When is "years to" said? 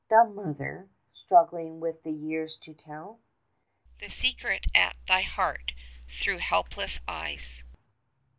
2.11-2.73